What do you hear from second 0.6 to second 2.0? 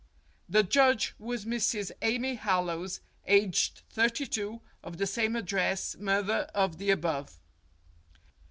judge was Mrs.